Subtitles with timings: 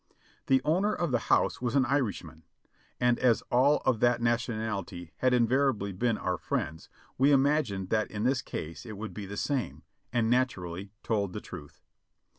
[0.47, 2.41] 'The owner of the house was an Irishman,
[2.99, 6.89] and as all of that nationality had invariably been our friends,
[7.19, 11.39] we imagined that in this case it would be the same, and naturally told the
[11.39, 11.83] truth.